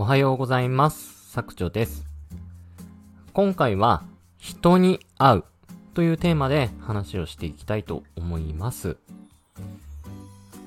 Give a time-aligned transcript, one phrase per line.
[0.00, 1.30] おはようございます。
[1.30, 2.06] 作長です。
[3.34, 4.02] 今回は
[4.38, 5.44] 人に会う
[5.92, 8.96] というテーマで話をしていきたいと思います。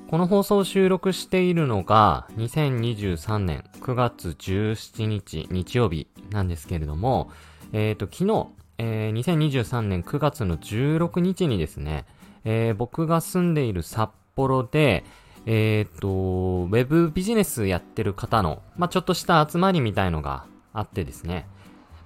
[0.08, 7.32] この放送を収録しているのが2023年9月17日日曜日なんですけれども、
[7.72, 8.46] えっ、ー、と、昨日、
[8.78, 12.04] えー、2023年9月の16日にですね、
[12.44, 15.02] えー、僕が住んでいる札幌で、
[15.46, 21.46] えっ、と、ウェブビジネスやってる方の、まあ、ちょっとした集まりみたいのがあってですね。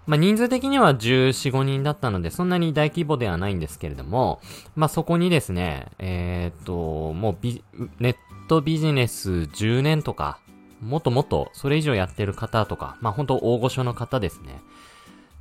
[0.06, 4.40] まあ、人数的には14、5人だったので、そんなに大規模ではないんですけれども、
[4.74, 7.62] まあ、そこにですね、えっ、と、もうビ、
[8.00, 8.16] ネッ
[8.48, 10.40] トビジネス10年とか、
[10.80, 14.60] もっともっとそれ以上やってる方とか、まあ、本当大御所の方ですね。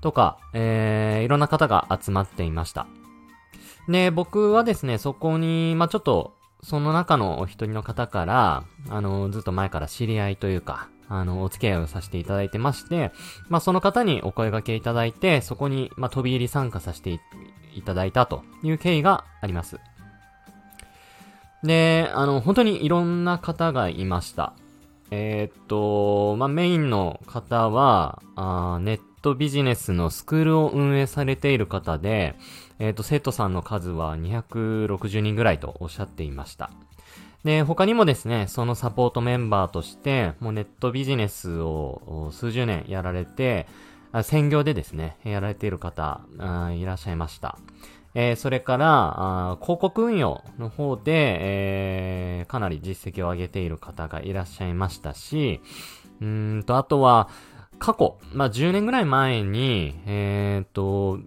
[0.02, 2.88] とか、えー、いろんな方が集まっていました。
[3.88, 6.34] で、僕はですね、そこに、まあ、ちょっと、
[6.68, 13.14] その中のお一人の方から、あの、ずっと前から知り合いというか、あの、お付き合いをさせていただいてまして、
[13.48, 17.22] まあ、その方にお声掛けいただいて、そこに、まあ、飛び入り参加させて
[17.74, 19.80] いただいたという経緯があります。
[21.64, 24.52] で、あの、本当にいろんな方がいました。
[25.09, 32.36] えー、っと、まあ、メインの方は、あネットビジネスのスクールを運営されている方で、
[32.80, 36.72] えっ、ー、と、生徒さんの数は260人ぐらいとおっしゃっていました。
[37.44, 43.67] で、他にもですね、そのサポートメンバーとして、もうネットビジネスを数十年やられて、
[44.23, 46.22] 専業でですね、やられている方、
[46.75, 47.58] いらっしゃいました。
[48.14, 55.62] えー、それから広告運用の方で、えー、かなり実績を上げている方がいらっしゃいましたし、
[56.22, 57.30] うんと、あとは、
[57.80, 61.19] 過去、まあ、10年ぐらい前に、えっ、と、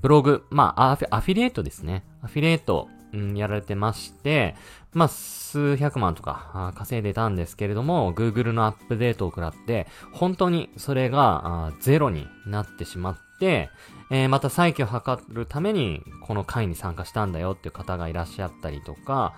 [0.00, 2.04] ブログ、まあアフィ、リエイトですね。
[2.22, 4.54] アフィリエイト、うん、やられてまして、
[4.92, 13.70] まあ、数百万とか稼いでたんですけれども、Google のアップデートを食らって、本当にそれがゼロになってしまって、
[14.10, 19.34] えー、また再起を図るために、この会に参加したんだよっていう方がいらっしゃったりとか、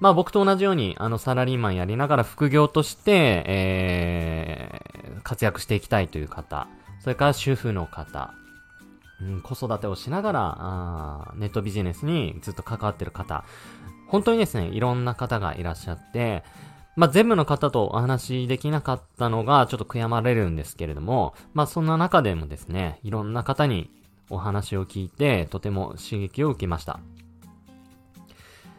[0.00, 6.68] まあ僕と同じように、あの、サラリーマンやりながら副業として、えー、活躍していきたいという方、
[7.00, 8.32] それから主婦の方、
[9.42, 13.44] 子育てをしながら、ネットビジネスにずっと関わってる方、
[14.08, 16.42] 本当にですね、いろんな方がいらっしゃって、
[16.96, 23.90] まあ、全部の方とお話しできなかったのがちょっと悔やまれるんですけれども、まあ、そんな中でもですね、いろんな方に
[24.28, 27.00] お話を聞いて、とても刺激を受けました。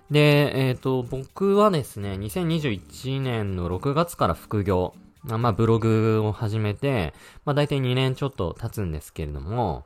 [0.10, 7.14] で、えっ、ー、と、僕はですね、2021年の6月から副業、まあ、ブログを始めて、
[7.46, 9.86] まあ、大体2年ちょっと経つんですけれども、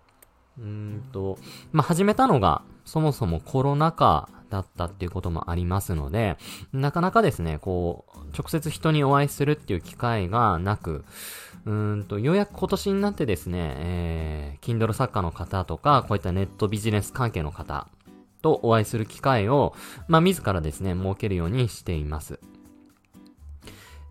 [0.58, 1.38] うんと、
[1.72, 6.38] まあ、始めたのが、そもそもコロナ禍だったっていうこともありますので、
[6.72, 11.04] なかなかですね、こう、直接人にお会いするっていう機会がなく、
[11.66, 17.88] うんと、ようやく今年になってですね、えー、Kindle 作家の方とか、こういったネットビジネス関係の方
[18.42, 19.74] とお会いする機会を、
[20.08, 22.40] まあ、自らですね、設けるようにしています。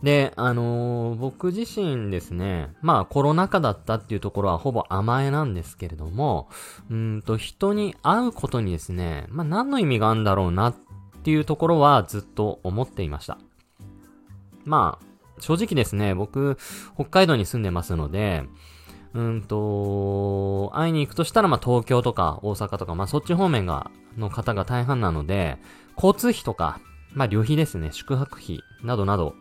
[0.04, 6.48] で、あのー、僕自身ですね、まあコロナ禍だったっていうところはほぼ甘えなんですけれども、
[6.90, 10.74] うんと人に会うことにですね、まあ何の意味があるんだろうなっ
[11.24, 13.38] ていうところはずっと思っていました。
[14.64, 16.58] まあ、正直ですね、僕、
[16.94, 18.44] 北海道に住んでますので、
[19.14, 25.58] うんと、会いに行くとしたら、まあ、東京とか大阪とか、まあ、そっち方面が、の方が大半なので、
[25.96, 26.80] 交通費とか、
[27.12, 29.34] まあ、旅費ですね、宿泊費などなど、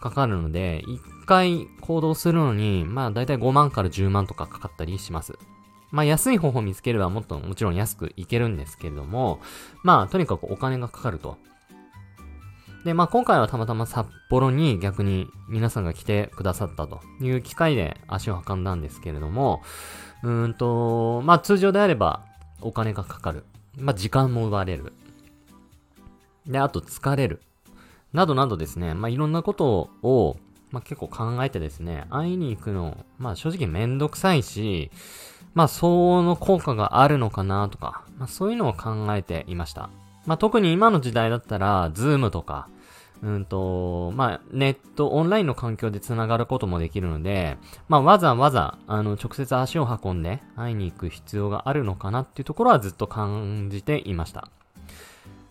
[0.00, 5.38] かかるので、一回行動するのに、まあ、だいたい5万から10万とかかかったりします。
[5.90, 9.40] まあ、安い方法見つければもっともちろん安くいけるんですけれども、
[9.82, 11.36] まあ、とにかくお金がかかると。
[12.84, 19.62] で、まあ今回はたまたま札幌に逆に皆さんが来てくださったという機会で足を運んだんですけれども、
[20.22, 22.24] うーんと、まあ通常であれば
[22.60, 23.44] お金がかかる。
[23.78, 24.92] まあ時間も奪われる。
[26.46, 27.42] で、あと疲れる。
[28.12, 30.36] などなどですね、まあいろんなことを、
[30.70, 34.90] まあ結構考えてですね、会いに行くの、まあ正直めんどくさいし、
[35.54, 39.90] まあ相応の効果があるのかなとか、まあそういうのを考えていました。
[40.26, 42.68] まあ、特に今の時代だったら、ズームとか、
[43.22, 47.56] うんと、まあ、ネット、オンラインの環境で繋がることもできるので、
[47.88, 54.48] まあ、わざわざ、あの、直接足を運んで会いに行く必要があるのかなっていうところはずっと感じていました。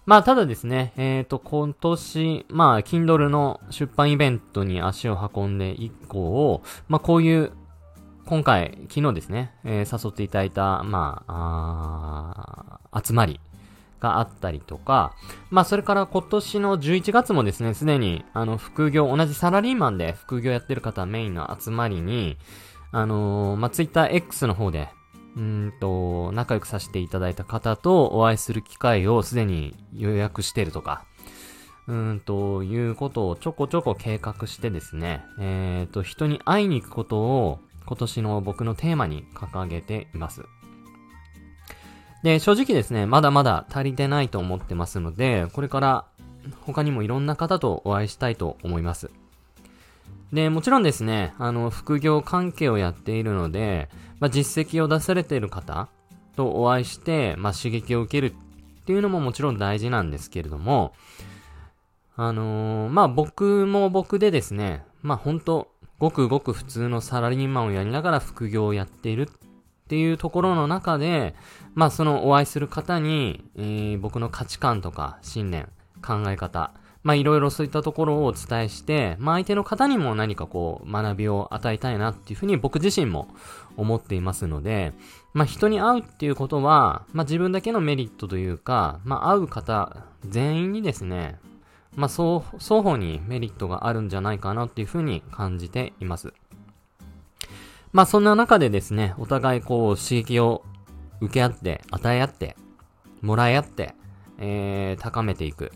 [0.06, 7.51] まあ、ただですね、えっ、ー、と、今年、まあ、Kindle の出版イベントに足を運んで以降、まあ、こういう、
[8.25, 13.39] 今回、昨日ですね、えー、誘っていただいた、まあ、あ集まり
[14.01, 15.13] があったりとか、
[15.50, 22.38] まあそれから今年の11月もですね、すでにあの副業、同じサラリーマンで副業やってる方メインの集まりに、
[22.92, 24.89] あのー、まあ TwitterX の方で、
[25.36, 31.06] うんと、仲良くさせていただいた方とお会いする機会をすでに予約してるとか、
[31.88, 40.44] うんということをちょこちょこ計画してですね、えっ、ー、と、人に会いに行くことを今年の僕のテーマに掲げています。
[42.24, 46.06] で、正直ですね、まだまだ足りてないと思ってますので、これから
[46.62, 49.10] 他にもいろんな方とお会いしたいと思います。
[50.33, 53.89] で、もちろんですね、あの、副業関係をやっているので、
[54.19, 55.89] まあ、実績を出されている方
[56.36, 58.33] とお会いして、まあ、刺激を受ける
[58.81, 60.94] っていうのももちろん大事なんですけれども、
[62.16, 65.68] あのー、まあ、僕も僕でですね、まあ、本当
[66.00, 69.28] ごくごく普通のサラリーマンをやりながら副業をやっているっ
[69.88, 71.36] ていうところの中で、
[71.75, 75.69] まあそのお会いする方に、えー、僕の価値観とか信念、
[76.01, 83.27] 考え方、まあいろいろそういったところをお伝えして、まあ相手の方にも何かこう学びを与えたいなっていうふうに僕自身も
[83.77, 84.94] 思っていますので、
[85.33, 91.39] まあ人に会うっていうことは、まあ自分だけのメリットというか、まあ会う方全員にですね、
[91.95, 96.33] まあ双方にメリットがあるんじゃないかなっていうふうに感じています。
[97.94, 100.63] まあそんな中でですね、お互いこう刺激を
[101.19, 102.56] 受け合って、与え合って、
[103.21, 103.95] もらい合って、
[104.38, 105.71] えー、高めていく。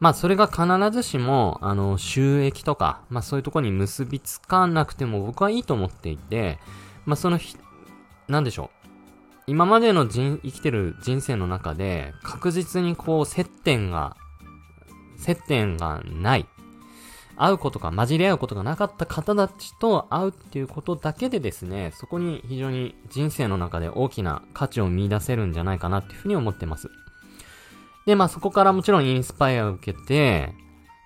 [0.00, 6.58] まあそれが必ずしも、あの、収益とか、まあそういうところに結びつかなくても僕はいいと思っていて、
[7.04, 7.56] まあそのひ、
[8.26, 8.80] なんでしょう。
[9.46, 14.16] 今までの人、生きてる人生の中で、確実にこう接点が、
[15.18, 16.46] 接点がない。
[17.36, 26.90] 会うことが、混じり合うことがなかった方たちと会うっていうことだけでですね、そこに非常に人生の中で大きな価値を見出せるんじゃないかなっていうふうに思ってます。
[28.06, 30.52] で、まあそこからもちろんインスパイアを受けて、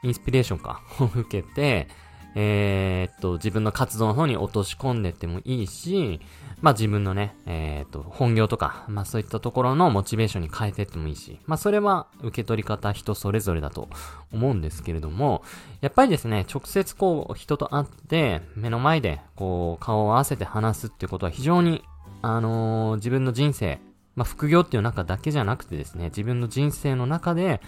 [0.03, 1.89] インスピレーションか、 を受けて、
[2.37, 6.21] えー、っと、自分の活動の方に落とし込んでってもいいし、
[6.61, 13.89] まあ自分のね、えー、っと、本業とか、まあそういったところのモチベーションに変えてってもいいし、まあそれは受け取り方人それぞれだと
[14.33, 15.43] 思うんですけれども、
[15.81, 21.85] やっぱりですね、直接こう人と会って、目の前でこう顔を合わせて話すってことは非常に、
[22.23, 23.79] あのー、自分の人生、
[24.17, 27.61] まあ副業っていう中だけじゃなくてですね、自分の人生の中で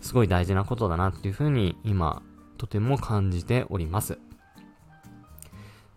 [0.00, 2.22] すごい大事なことだなっていうふうに今
[2.58, 4.18] とても感じております。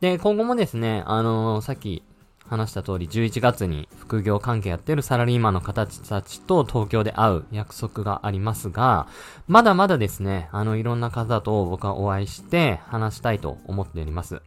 [0.02, 2.04] で、今後もですね、あのー、さっき
[2.46, 9.08] 話した通り、11月に副業関係やってるサラリーマンの方たちと東京で会う約束がありますが、
[9.48, 14.42] まだまだですね、あの、いろんな方と僕はお会いして話したいと思っております。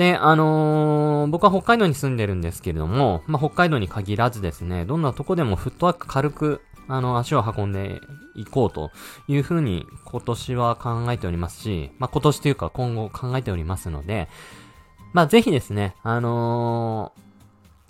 [0.00, 8.00] で、あのー、僕は北海道に住んでるんですけれども、まあ、北海道に限らずですね、どんなとこでもフットワーク軽くあの、足を運んで
[8.34, 8.92] いこうと
[9.28, 14.30] いうふうに今年は考えておりますし、まあ、今年というか今後考えておりますので、
[15.12, 17.12] まあ、ぜひですね、あの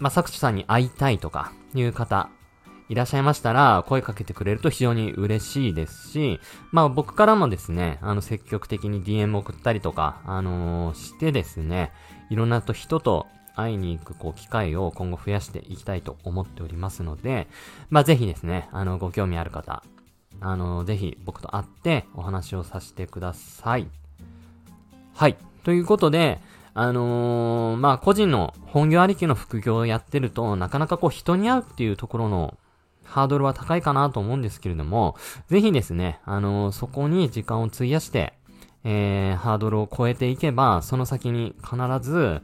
[0.00, 2.28] ー、まあ、作者さんに会いたいとかいう方、
[2.90, 6.40] いらっしゃいましたら、声かけてくれると非常に嬉しいですし、
[6.72, 11.92] まあ僕からもですね、あの積極的に DM 送ったりとか、あのー、してですね、
[12.30, 17.46] いろんなと人と会いに行く、こう、機会を今後増やしていきたいと思っておりますので、
[17.90, 19.84] まあ、ぜひですね、あの、ご興味ある方、
[20.40, 23.86] あの、ぜひ僕と会ってお話をさせてください。
[25.14, 25.36] はい。
[25.62, 26.40] ということで、
[26.74, 32.58] あのー、まあ、個人の本業ありきの副業をやってると、なかなかこう、人に会うっていうところの
[33.10, 35.16] ハードルは高いかなと思うんですけれども、
[35.48, 38.34] ぜひですね、あの、そこに時間を費やして、
[38.84, 42.42] えー、ハードルを超えていけば、その先に必ず、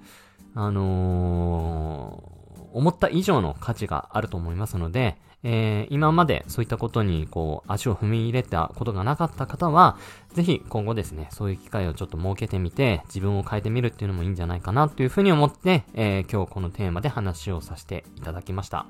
[0.55, 9.97] あのー、思った以上の価値があると思いますので、えー、今までそういったことにこう足を踏み入れたことがなかった方は、
[10.33, 18.87] ぜひ今後ですね、そういう機会をちょっと設けてみて、自分を変えてみるっていうのもいいんじゃないかなというふうに思って、えー、今日このテーマで話をさせていただきました。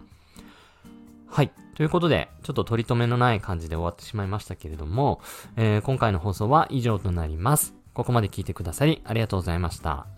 [1.36, 1.50] はい。
[1.74, 5.20] ということで、ちょっと取り留めのない感じで終わってしまいましたけれども、
[5.56, 7.74] えー、今回の放送は以上となります。
[7.92, 10.15] ここまで聞いてくださりありがとうございました。